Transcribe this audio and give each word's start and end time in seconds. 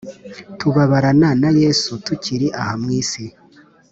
Tubababrana 0.59 1.29
na 1.41 1.49
yesu 1.61 1.89
tukiri 2.05 2.47
aha 2.61 2.73
mu 2.81 2.89
isi 3.01 3.25